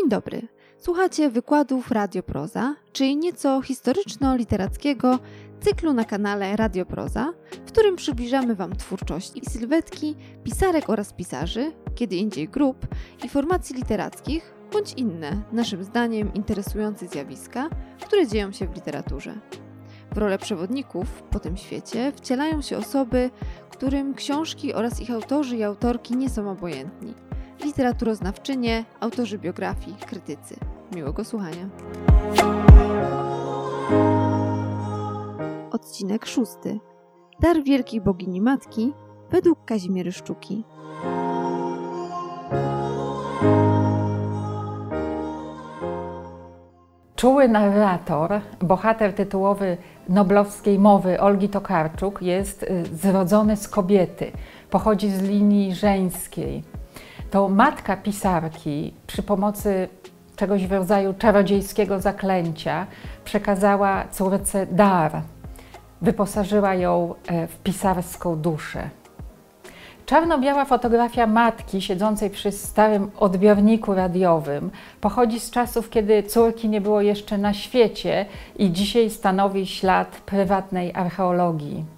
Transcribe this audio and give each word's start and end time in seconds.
Dzień 0.00 0.08
dobry. 0.08 0.42
Słuchacie 0.78 1.30
wykładów 1.30 1.90
Radioproza, 1.90 2.76
czyli 2.92 3.16
nieco 3.16 3.60
historyczno-literackiego 3.62 5.18
cyklu 5.60 5.92
na 5.92 6.04
kanale 6.04 6.56
Radioproza, 6.56 7.32
w 7.66 7.72
którym 7.72 7.96
przybliżamy 7.96 8.54
Wam 8.54 8.76
twórczość 8.76 9.32
i 9.34 9.50
sylwetki 9.50 10.14
pisarek 10.44 10.90
oraz 10.90 11.12
pisarzy, 11.12 11.72
kiedy 11.94 12.16
indziej 12.16 12.48
grup 12.48 12.86
i 13.24 13.28
formacji 13.28 13.76
literackich, 13.76 14.54
bądź 14.72 14.92
inne, 14.92 15.42
naszym 15.52 15.84
zdaniem, 15.84 16.34
interesujące 16.34 17.06
zjawiska, 17.06 17.68
które 18.06 18.26
dzieją 18.26 18.52
się 18.52 18.66
w 18.66 18.74
literaturze. 18.74 19.34
W 20.14 20.18
rolę 20.18 20.38
przewodników 20.38 21.22
po 21.22 21.40
tym 21.40 21.56
świecie 21.56 22.12
wcielają 22.16 22.62
się 22.62 22.78
osoby, 22.78 23.30
którym 23.70 24.14
książki 24.14 24.74
oraz 24.74 25.00
ich 25.00 25.10
autorzy 25.10 25.56
i 25.56 25.62
autorki 25.62 26.16
nie 26.16 26.30
są 26.30 26.50
obojętni. 26.50 27.14
Literaturoznawczynie, 27.64 28.84
autorzy 29.00 29.38
biografii, 29.38 29.96
krytycy. 30.06 30.56
Miłego 30.94 31.24
słuchania. 31.24 31.68
Odcinek 35.70 36.26
szósty. 36.26 36.78
Dar 37.40 37.62
Wielkiej 37.64 38.00
Bogini 38.00 38.40
Matki 38.40 38.92
według 39.30 39.64
Kazimiery 39.64 40.12
Szczuki. 40.12 40.64
Czuły 47.16 47.48
narrator, 47.48 48.40
bohater 48.62 49.12
tytułowy 49.12 49.76
noblowskiej 50.08 50.78
mowy 50.78 51.20
Olgi 51.20 51.48
Tokarczuk 51.48 52.22
jest 52.22 52.62
y, 52.62 52.84
zrodzony 52.92 53.56
z 53.56 53.68
kobiety, 53.68 54.32
pochodzi 54.70 55.10
z 55.10 55.22
linii 55.22 55.74
żeńskiej. 55.74 56.75
To 57.30 57.48
matka 57.48 57.96
pisarki 57.96 58.94
przy 59.06 59.22
pomocy 59.22 59.88
czegoś 60.36 60.66
w 60.66 60.72
rodzaju 60.72 61.14
czarodziejskiego 61.14 62.00
zaklęcia 62.00 62.86
przekazała 63.24 64.04
córce 64.10 64.66
dar, 64.66 65.22
wyposażyła 66.02 66.74
ją 66.74 67.14
e, 67.26 67.46
w 67.46 67.58
pisarską 67.58 68.36
duszę. 68.36 68.90
Czarno-biała 70.06 70.64
fotografia 70.64 71.26
matki 71.26 71.82
siedzącej 71.82 72.30
przy 72.30 72.52
starym 72.52 73.10
odbiorniku 73.18 73.94
radiowym 73.94 74.70
pochodzi 75.00 75.40
z 75.40 75.50
czasów, 75.50 75.90
kiedy 75.90 76.22
córki 76.22 76.68
nie 76.68 76.80
było 76.80 77.00
jeszcze 77.00 77.38
na 77.38 77.54
świecie 77.54 78.26
i 78.56 78.72
dzisiaj 78.72 79.10
stanowi 79.10 79.66
ślad 79.66 80.20
prywatnej 80.26 80.92
archeologii. 80.94 81.95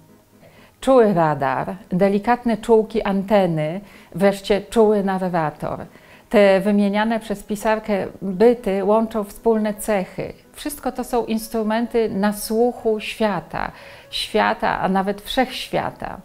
Czuły 0.81 1.13
radar, 1.13 1.75
delikatne 1.89 2.57
czułki 2.57 3.01
anteny, 3.01 3.81
wreszcie 4.15 4.61
czuły 4.61 5.03
narrator. 5.03 5.85
Te 6.29 6.59
wymieniane 6.59 7.19
przez 7.19 7.43
pisarkę 7.43 8.07
byty 8.21 8.83
łączą 8.83 9.23
wspólne 9.23 9.73
cechy. 9.73 10.33
Wszystko 10.53 10.91
to 10.91 11.03
są 11.03 11.25
instrumenty 11.25 12.09
nasłuchu 12.09 12.99
świata, 12.99 13.71
świata, 14.09 14.79
a 14.79 14.89
nawet 14.89 15.21
wszechświata 15.21 16.21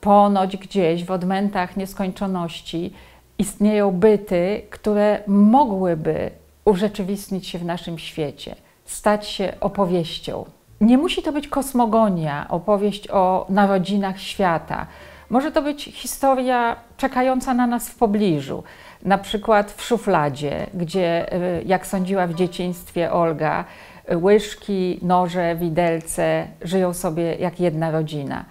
ponoć 0.00 0.56
gdzieś 0.56 1.04
w 1.04 1.10
odmętach 1.10 1.76
nieskończoności 1.76 2.92
istnieją 3.38 3.90
byty, 3.90 4.62
które 4.70 5.22
mogłyby 5.26 6.30
urzeczywistnić 6.64 7.46
się 7.46 7.58
w 7.58 7.64
naszym 7.64 7.98
świecie, 7.98 8.56
stać 8.84 9.26
się 9.26 9.52
opowieścią. 9.60 10.44
Nie 10.80 10.98
musi 10.98 11.22
to 11.22 11.32
być 11.32 11.48
kosmogonia, 11.48 12.46
opowieść 12.48 13.10
o 13.10 13.46
narodzinach 13.48 14.20
świata. 14.20 14.86
Może 15.30 15.52
to 15.52 15.62
być 15.62 15.84
historia 15.84 16.76
czekająca 16.96 17.54
na 17.54 17.66
nas 17.66 17.88
w 17.88 17.94
pobliżu, 17.94 18.62
na 19.02 19.18
przykład 19.18 19.72
w 19.72 19.82
szufladzie, 19.82 20.66
gdzie, 20.74 21.34
y, 21.34 21.62
jak 21.66 21.86
sądziła 21.86 22.26
w 22.26 22.34
dzieciństwie 22.34 23.12
Olga, 23.12 23.64
łyżki, 24.22 24.98
noże, 25.02 25.56
widelce 25.56 26.46
żyją 26.62 26.94
sobie 26.94 27.34
jak 27.34 27.60
jedna 27.60 27.90
rodzina 27.90 28.44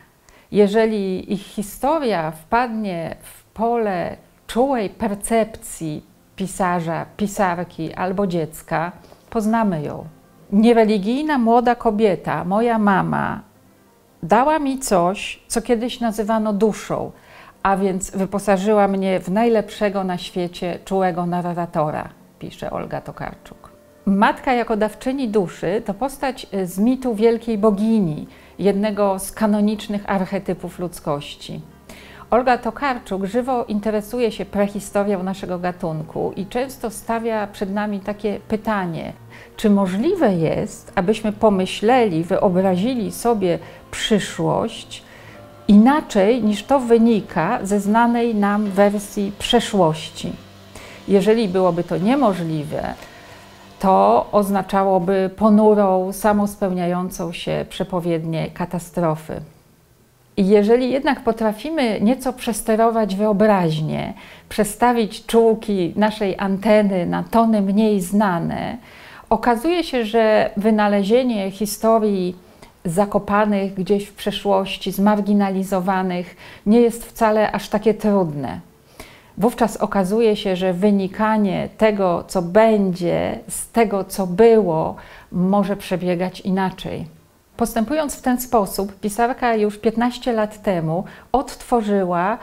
jeżeli 0.51 1.33
ich 1.33 1.41
historia 1.41 2.31
wpadnie 2.31 3.15
w 3.21 3.43
pole 3.43 4.17
czułej 4.47 4.89
percepcji 4.89 6.03
pisarza, 6.35 7.05
pisarki 7.17 7.93
albo 7.93 8.27
dziecka, 8.27 8.91
poznamy 9.29 9.81
ją. 9.81 10.05
Niereligijna 10.51 11.37
młoda 11.37 11.75
kobieta, 11.75 12.45
moja 12.45 12.79
mama, 12.79 13.41
dała 14.23 14.59
mi 14.59 14.79
coś, 14.79 15.43
co 15.47 15.61
kiedyś 15.61 15.99
nazywano 15.99 16.53
duszą, 16.53 17.11
a 17.63 17.77
więc 17.77 18.11
wyposażyła 18.11 18.87
mnie 18.87 19.19
w 19.19 19.31
najlepszego 19.31 20.03
na 20.03 20.17
świecie 20.17 20.79
czułego 20.85 21.25
narratora, 21.25 22.09
pisze 22.39 22.71
Olga 22.71 23.01
Tokarczuk. 23.01 23.71
Matka 24.05 24.53
jako 24.53 24.77
dawczyni 24.77 25.29
duszy 25.29 25.81
to 25.85 25.93
postać 25.93 26.47
z 26.63 26.79
mitu 26.79 27.15
wielkiej 27.15 27.57
bogini, 27.57 28.27
jednego 28.59 29.19
z 29.19 29.31
kanonicznych 29.31 30.09
archetypów 30.09 30.79
ludzkości. 30.79 31.61
Olga 32.29 32.57
Tokarczuk 32.57 33.25
żywo 33.25 33.65
interesuje 33.65 34.31
się 34.31 34.45
prehistorią 34.45 35.23
naszego 35.23 35.59
gatunku 35.59 36.33
i 36.35 36.45
często 36.45 36.89
stawia 36.89 37.47
przed 37.47 37.73
nami 37.73 37.99
takie 37.99 38.39
pytanie: 38.47 39.13
czy 39.57 39.69
możliwe 39.69 40.33
jest, 40.33 40.91
abyśmy 40.95 41.31
pomyśleli, 41.31 42.23
wyobrazili 42.23 43.11
sobie 43.11 43.59
przyszłość 43.91 45.03
inaczej 45.67 46.43
niż 46.43 46.63
to 46.63 46.79
wynika 46.79 47.59
ze 47.63 47.79
znanej 47.79 48.35
nam 48.35 48.65
wersji 48.71 49.31
przeszłości? 49.39 50.33
Jeżeli 51.07 51.47
byłoby 51.47 51.83
to 51.83 51.97
niemożliwe, 51.97 52.93
to 53.79 54.25
oznaczałoby 54.31 55.29
ponurą, 55.35 56.13
samospełniającą 56.13 57.31
się 57.31 57.65
przepowiednię 57.69 58.51
katastrofy. 58.51 59.41
Jeżeli 60.37 60.91
jednak 60.91 61.23
potrafimy 61.23 62.01
nieco 62.01 62.33
przesterować 62.33 63.15
wyobraźnię, 63.15 64.13
przestawić 64.49 65.25
czułki 65.25 65.93
naszej 65.95 66.35
anteny 66.37 67.05
na 67.05 67.23
tony 67.23 67.61
mniej 67.61 68.01
znane, 68.01 68.77
okazuje 69.29 69.83
się, 69.83 70.05
że 70.05 70.49
wynalezienie 70.57 71.51
historii 71.51 72.35
zakopanych 72.85 73.73
gdzieś 73.73 74.05
w 74.05 74.13
przeszłości, 74.13 74.91
zmarginalizowanych, 74.91 76.35
nie 76.65 76.81
jest 76.81 77.05
wcale 77.05 77.51
aż 77.51 77.69
takie 77.69 77.93
trudne 77.93 78.59
wówczas 79.37 79.77
okazuje 79.77 80.35
się, 80.35 80.55
że 80.55 80.73
wynikanie 80.73 81.69
tego, 81.77 82.23
co 82.27 82.41
będzie, 82.41 83.39
z 83.47 83.71
tego, 83.71 84.03
co 84.03 84.27
było, 84.27 84.95
może 85.31 85.75
przebiegać 85.75 86.39
inaczej. 86.39 87.05
Postępując 87.57 88.15
w 88.15 88.21
ten 88.21 88.41
sposób, 88.41 88.99
pisarka 88.99 89.55
już 89.55 89.77
15 89.77 90.33
lat 90.33 90.63
temu 90.63 91.03
odtworzyła 91.31 92.37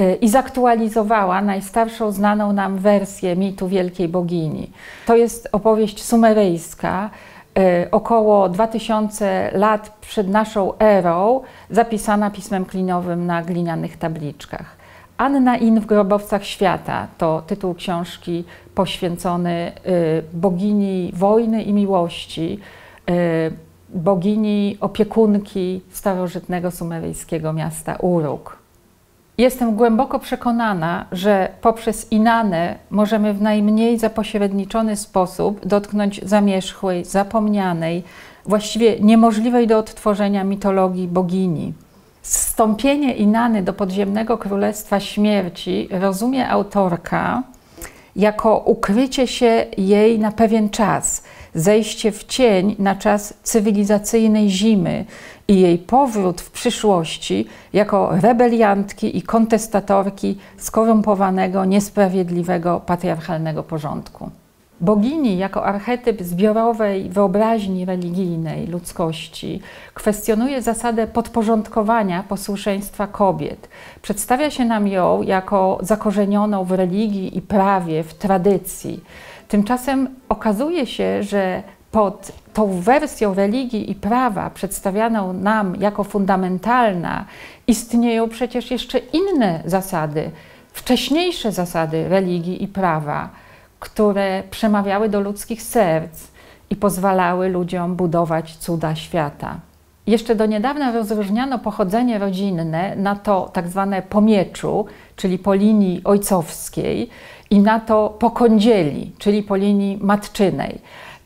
y, 0.00 0.14
i 0.14 0.28
zaktualizowała 0.28 1.42
najstarszą 1.42 2.12
znaną 2.12 2.52
nam 2.52 2.78
wersję 2.78 3.36
mitu 3.36 3.68
Wielkiej 3.68 4.08
Bogini. 4.08 4.70
To 5.06 5.16
jest 5.16 5.48
opowieść 5.52 6.04
sumeryjska, 6.04 7.10
y, 7.58 7.90
około 7.90 8.48
2000 8.48 9.50
lat 9.54 9.96
przed 10.00 10.28
naszą 10.28 10.78
erą, 10.78 11.40
zapisana 11.70 12.30
pismem 12.30 12.64
klinowym 12.64 13.26
na 13.26 13.42
glinianych 13.42 13.96
tabliczkach. 13.96 14.76
Anna 15.16 15.56
In 15.56 15.80
w 15.80 15.86
grobowcach 15.86 16.44
świata 16.44 17.06
to 17.18 17.42
tytuł 17.46 17.74
książki 17.74 18.44
poświęcony 18.74 19.72
y, 19.86 20.22
bogini 20.32 21.12
wojny 21.14 21.62
i 21.62 21.72
miłości, 21.72 22.60
bogini 23.94 24.76
opiekunki 24.80 25.80
starożytnego 25.90 26.70
sumeryjskiego 26.70 27.52
miasta 27.52 27.96
Uruk. 27.96 28.62
Jestem 29.38 29.74
głęboko 29.74 30.18
przekonana, 30.18 31.06
że 31.12 31.48
poprzez 31.60 32.12
Inanę 32.12 32.74
możemy 32.90 33.34
w 33.34 33.42
najmniej 33.42 33.98
zapośredniczony 33.98 34.96
sposób 34.96 35.66
dotknąć 35.66 36.20
zamierzchłej, 36.24 37.04
zapomnianej, 37.04 38.02
właściwie 38.46 39.00
niemożliwej 39.00 39.66
do 39.66 39.78
odtworzenia 39.78 40.44
mitologii 40.44 41.08
bogini. 41.08 41.72
Zstąpienie 42.22 43.14
Inany 43.14 43.62
do 43.62 43.72
podziemnego 43.72 44.38
królestwa 44.38 45.00
śmierci 45.00 45.88
rozumie 45.90 46.48
autorka 46.48 47.42
jako 48.16 48.58
ukrycie 48.58 49.26
się 49.26 49.66
jej 49.78 50.18
na 50.18 50.32
pewien 50.32 50.70
czas, 50.70 51.22
zejście 51.54 52.12
w 52.12 52.24
cień 52.24 52.76
na 52.78 52.96
czas 52.96 53.34
cywilizacyjnej 53.42 54.50
zimy 54.50 55.04
i 55.48 55.60
jej 55.60 55.78
powrót 55.78 56.40
w 56.40 56.50
przyszłości 56.50 57.46
jako 57.72 58.10
rebeliantki 58.20 59.18
i 59.18 59.22
kontestatorki 59.22 60.38
skorumpowanego, 60.56 61.64
niesprawiedliwego, 61.64 62.80
patriarchalnego 62.86 63.62
porządku. 63.62 64.30
Bogini 64.82 65.38
jako 65.38 65.64
archetyp 65.64 66.22
zbiorowej 66.22 67.08
wyobraźni 67.10 67.84
religijnej 67.84 68.66
ludzkości 68.66 69.60
kwestionuje 69.94 70.62
zasadę 70.62 71.06
podporządkowania 71.06 72.22
posłuszeństwa 72.22 73.06
kobiet. 73.06 73.68
Przedstawia 74.02 74.50
się 74.50 74.64
nam 74.64 74.88
ją 74.88 75.22
jako 75.22 75.78
zakorzenioną 75.82 76.64
w 76.64 76.72
religii 76.72 77.38
i 77.38 77.42
prawie, 77.42 78.02
w 78.02 78.14
tradycji. 78.14 79.04
Tymczasem 79.48 80.08
okazuje 80.28 80.86
się, 80.86 81.22
że 81.22 81.62
pod 81.92 82.32
tą 82.52 82.80
wersją 82.80 83.34
religii 83.34 83.90
i 83.90 83.94
prawa 83.94 84.50
przedstawianą 84.50 85.32
nam 85.32 85.76
jako 85.80 86.04
fundamentalna 86.04 87.24
istnieją 87.66 88.28
przecież 88.28 88.70
jeszcze 88.70 88.98
inne 88.98 89.62
zasady, 89.64 90.30
wcześniejsze 90.72 91.52
zasady 91.52 92.08
religii 92.08 92.62
i 92.62 92.68
prawa, 92.68 93.28
które 93.82 94.42
przemawiały 94.50 95.08
do 95.08 95.20
ludzkich 95.20 95.62
serc 95.62 96.28
i 96.70 96.76
pozwalały 96.76 97.48
ludziom 97.48 97.96
budować 97.96 98.56
cuda 98.56 98.94
świata. 98.94 99.60
Jeszcze 100.06 100.34
do 100.34 100.46
niedawna 100.46 100.92
rozróżniano 100.92 101.58
pochodzenie 101.58 102.18
rodzinne 102.18 102.96
na 102.96 103.16
to 103.16 103.50
tak 103.52 103.68
zwane 103.68 104.02
po 104.02 104.20
mieczu, 104.20 104.86
czyli 105.16 105.38
po 105.38 105.54
linii 105.54 106.00
ojcowskiej, 106.04 107.10
i 107.50 107.58
na 107.58 107.80
to 107.80 108.16
po 108.18 108.30
kądzieli, 108.30 109.12
czyli 109.18 109.42
po 109.42 109.56
linii 109.56 109.98
matczynej. 110.02 110.78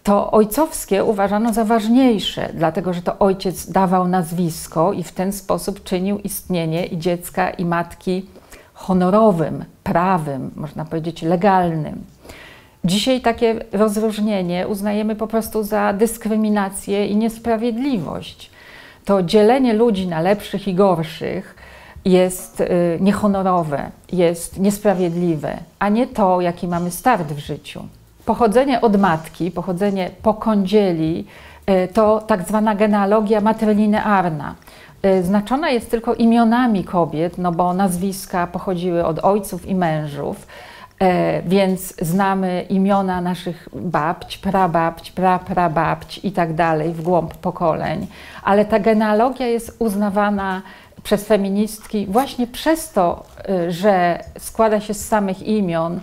To 0.02 0.30
ojcowskie 0.30 1.04
uważano 1.04 1.52
za 1.52 1.64
ważniejsze, 1.64 2.48
dlatego 2.54 2.92
że 2.92 3.02
to 3.02 3.18
ojciec 3.18 3.70
dawał 3.70 4.08
nazwisko 4.08 4.92
i 4.92 5.02
w 5.02 5.12
ten 5.12 5.32
sposób 5.32 5.84
czynił 5.84 6.18
istnienie 6.18 6.86
i 6.86 6.98
dziecka, 6.98 7.50
i 7.50 7.64
matki 7.64 8.26
honorowym, 8.74 9.64
prawym, 9.82 10.50
można 10.56 10.84
powiedzieć 10.84 11.22
legalnym. 11.22 12.15
Dzisiaj 12.86 13.20
takie 13.20 13.60
rozróżnienie 13.72 14.68
uznajemy 14.68 15.16
po 15.16 15.26
prostu 15.26 15.62
za 15.62 15.92
dyskryminację 15.92 17.06
i 17.06 17.16
niesprawiedliwość. 17.16 18.50
To 19.04 19.22
dzielenie 19.22 19.72
ludzi 19.72 20.08
na 20.08 20.20
lepszych 20.20 20.68
i 20.68 20.74
gorszych 20.74 21.54
jest 22.04 22.60
y, 22.60 22.98
niehonorowe, 23.00 23.90
jest 24.12 24.58
niesprawiedliwe, 24.58 25.58
a 25.78 25.88
nie 25.88 26.06
to, 26.06 26.40
jaki 26.40 26.68
mamy 26.68 26.90
start 26.90 27.32
w 27.32 27.38
życiu. 27.38 27.84
Pochodzenie 28.24 28.80
od 28.80 28.96
matki, 29.00 29.50
pochodzenie 29.50 30.10
po 30.22 30.34
kądzieli, 30.34 31.26
y, 31.70 31.88
to 31.88 32.20
tak 32.26 32.48
zwana 32.48 32.74
genealogia 32.74 33.40
matrilinearna. 33.40 34.54
Y, 35.04 35.22
znaczona 35.22 35.70
jest 35.70 35.90
tylko 35.90 36.14
imionami 36.14 36.84
kobiet, 36.84 37.38
no 37.38 37.52
bo 37.52 37.74
nazwiska 37.74 38.46
pochodziły 38.46 39.04
od 39.04 39.24
ojców 39.24 39.66
i 39.66 39.74
mężów, 39.74 40.46
więc 41.46 41.94
znamy 42.02 42.66
imiona 42.68 43.20
naszych 43.20 43.68
babć, 43.72 44.38
prababć, 44.38 45.12
praprababć 45.12 46.20
i 46.24 46.32
tak 46.32 46.54
dalej 46.54 46.92
w 46.92 47.02
głąb 47.02 47.34
pokoleń, 47.34 48.06
ale 48.42 48.64
ta 48.64 48.78
genealogia 48.78 49.46
jest 49.46 49.76
uznawana 49.78 50.62
przez 51.02 51.24
feministki 51.24 52.06
właśnie 52.06 52.46
przez 52.46 52.92
to, 52.92 53.24
y, 53.50 53.72
że 53.72 54.24
składa 54.38 54.80
się 54.80 54.94
z 54.94 55.08
samych 55.08 55.42
imion, 55.42 56.00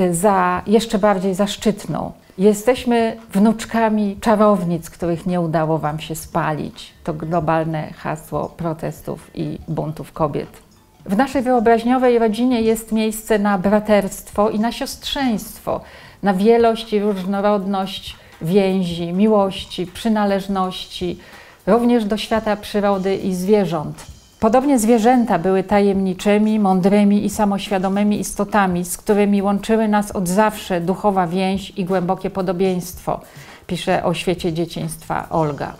y, 0.00 0.14
za 0.14 0.62
jeszcze 0.66 0.98
bardziej 0.98 1.34
zaszczytną. 1.34 2.12
Jesteśmy 2.38 3.16
wnuczkami 3.32 4.16
czarownic, 4.20 4.90
których 4.90 5.26
nie 5.26 5.40
udało 5.40 5.78
Wam 5.78 6.00
się 6.00 6.14
spalić. 6.14 6.92
To 7.04 7.14
globalne 7.14 7.92
hasło 7.92 8.48
protestów 8.48 9.30
i 9.34 9.58
buntów 9.68 10.12
kobiet. 10.12 10.63
W 11.06 11.16
naszej 11.16 11.42
wyobraźniowej 11.42 12.18
rodzinie 12.18 12.62
jest 12.62 12.92
miejsce 12.92 13.38
na 13.38 13.58
braterstwo 13.58 14.50
i 14.50 14.60
na 14.60 14.72
siostrzeństwo, 14.72 15.80
na 16.22 16.34
wielość 16.34 16.92
i 16.92 17.00
różnorodność 17.00 18.16
więzi, 18.42 19.12
miłości, 19.12 19.86
przynależności, 19.86 21.18
również 21.66 22.04
do 22.04 22.16
świata 22.16 22.56
przyrody 22.56 23.16
i 23.16 23.34
zwierząt. 23.34 24.06
Podobnie 24.40 24.78
zwierzęta 24.78 25.38
były 25.38 25.62
tajemniczymi, 25.62 26.60
mądrymi 26.60 27.24
i 27.24 27.30
samoświadomymi 27.30 28.20
istotami, 28.20 28.84
z 28.84 28.96
którymi 28.96 29.42
łączyły 29.42 29.88
nas 29.88 30.10
od 30.10 30.28
zawsze 30.28 30.80
duchowa 30.80 31.26
więź 31.26 31.72
i 31.76 31.84
głębokie 31.84 32.30
podobieństwo, 32.30 33.20
pisze 33.66 34.04
o 34.04 34.14
świecie 34.14 34.52
dzieciństwa 34.52 35.26
Olga. 35.30 35.74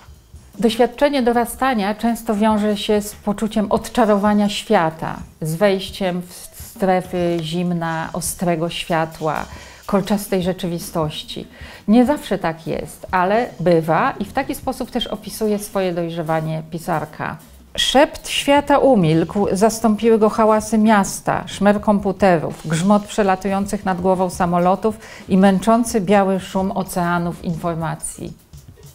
Doświadczenie 0.58 1.22
dorastania 1.22 1.94
często 1.94 2.34
wiąże 2.34 2.76
się 2.76 3.00
z 3.02 3.14
poczuciem 3.14 3.72
odczarowania 3.72 4.48
świata, 4.48 5.16
z 5.40 5.54
wejściem 5.54 6.22
w 6.22 6.32
strefy 6.54 7.36
zimna, 7.40 8.08
ostrego 8.12 8.70
światła, 8.70 9.44
kolczastej 9.86 10.42
rzeczywistości. 10.42 11.46
Nie 11.88 12.06
zawsze 12.06 12.38
tak 12.38 12.66
jest, 12.66 13.06
ale 13.10 13.46
bywa 13.60 14.14
i 14.20 14.24
w 14.24 14.32
taki 14.32 14.54
sposób 14.54 14.90
też 14.90 15.06
opisuje 15.06 15.58
swoje 15.58 15.92
dojrzewanie 15.92 16.62
pisarka. 16.70 17.36
Szept 17.76 18.28
świata 18.28 18.78
umilkł, 18.78 19.46
zastąpiły 19.52 20.18
go 20.18 20.28
hałasy 20.28 20.78
miasta, 20.78 21.44
szmer 21.46 21.80
komputerów, 21.80 22.68
grzmot 22.68 23.04
przelatujących 23.04 23.84
nad 23.84 24.00
głową 24.00 24.30
samolotów 24.30 24.98
i 25.28 25.36
męczący 25.36 26.00
biały 26.00 26.40
szum 26.40 26.72
oceanów 26.72 27.44
informacji. 27.44 28.43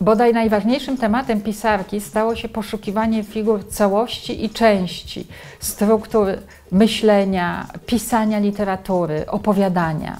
Bodaj 0.02 0.34
najważniejszym 0.34 0.98
tematem 0.98 1.42
pisarki 1.42 2.02
stało 2.02 2.36
się 2.36 2.50
poszukiwanie 2.50 3.24
figur 3.24 3.68
całości 3.68 4.46
i 4.46 4.50
części, 4.50 5.28
struktur 5.60 6.28
myślenia, 6.72 7.68
pisania 7.86 8.40
literatury, 8.40 9.26
opowiadania. 9.28 10.18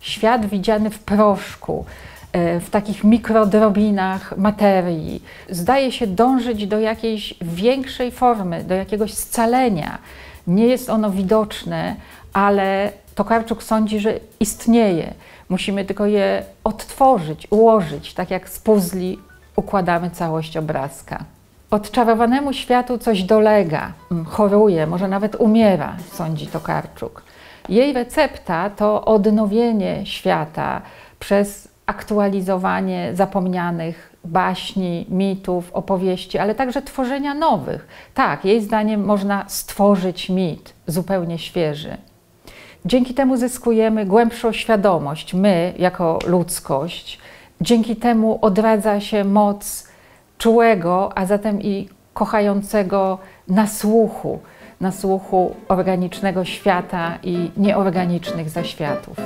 Świat 0.00 0.46
widziany 0.46 0.90
w 0.90 0.98
proszku, 0.98 1.84
E, 2.32 2.60
w 2.60 2.70
takich 2.70 3.04
mikrodrobinach 3.04 4.36
materii. 4.36 5.22
Zdaje 5.50 5.92
się 5.92 6.06
dążyć 6.06 6.66
do 6.66 6.80
jakiejś 6.80 7.34
większej 7.42 8.10
formy, 8.10 8.64
do 8.64 8.74
jakiegoś 8.74 9.14
scalenia. 9.14 9.98
Nie 10.46 10.66
jest 10.66 10.90
ono 10.90 11.10
widoczne, 11.10 11.96
ale 12.32 12.92
Tokarczuk 13.14 13.62
sądzi, 13.62 14.00
że 14.00 14.20
istnieje. 14.40 15.14
Musimy 15.48 15.84
tylko 15.84 16.06
je 16.06 16.42
odtworzyć, 16.64 17.46
ułożyć, 17.50 18.14
tak 18.14 18.30
jak 18.30 18.48
z 18.48 18.58
puzli 18.58 19.18
układamy 19.56 20.10
całość 20.10 20.56
obrazka. 20.56 21.24
Odczarowanemu 21.70 22.52
światu 22.52 22.98
coś 22.98 23.22
dolega, 23.22 23.92
mm, 24.10 24.24
choruje, 24.24 24.86
może 24.86 25.08
nawet 25.08 25.36
umiera, 25.36 25.96
sądzi 26.12 26.46
Tokarczuk. 26.46 27.22
Jej 27.68 27.92
recepta 27.92 28.70
to 28.70 29.04
odnowienie 29.04 30.06
świata 30.06 30.82
przez 31.18 31.68
aktualizowanie 31.86 33.10
zapomnianych 33.14 34.16
baśni, 34.24 35.06
mitów, 35.08 35.72
opowieści, 35.72 36.38
ale 36.38 36.54
także 36.54 36.82
tworzenia 36.82 37.34
nowych. 37.34 37.88
Tak, 38.14 38.44
jej 38.44 38.62
zdaniem 38.62 39.04
można 39.04 39.44
stworzyć 39.48 40.28
mit 40.28 40.74
zupełnie 40.86 41.38
świeży. 41.38 41.96
Dzięki 42.88 43.14
temu 43.14 43.36
zyskujemy 43.36 44.06
głębszą 44.06 44.52
świadomość, 44.52 45.34
my 45.34 45.74
jako 45.78 46.18
ludzkość. 46.26 47.18
Dzięki 47.60 47.96
temu 47.96 48.38
odradza 48.42 49.00
się 49.00 49.24
moc 49.24 49.88
czułego, 50.38 51.18
a 51.18 51.26
zatem 51.26 51.62
i 51.62 51.88
kochającego 52.14 53.18
nasłuchu, 53.48 54.38
nasłuchu 54.80 55.54
organicznego 55.68 56.44
świata 56.44 57.18
i 57.22 57.50
nieorganicznych 57.56 58.50
zaświatów. 58.50 59.16